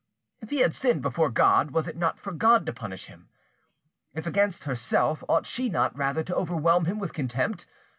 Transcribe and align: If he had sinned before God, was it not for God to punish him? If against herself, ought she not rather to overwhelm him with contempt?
If 0.41 0.49
he 0.49 0.61
had 0.61 0.73
sinned 0.73 1.03
before 1.03 1.29
God, 1.29 1.69
was 1.69 1.87
it 1.87 1.95
not 1.95 2.17
for 2.17 2.31
God 2.31 2.65
to 2.65 2.73
punish 2.73 3.05
him? 3.05 3.29
If 4.15 4.25
against 4.25 4.63
herself, 4.63 5.23
ought 5.27 5.45
she 5.45 5.69
not 5.69 5.95
rather 5.95 6.23
to 6.23 6.35
overwhelm 6.35 6.85
him 6.85 6.97
with 6.97 7.13
contempt? 7.13 7.67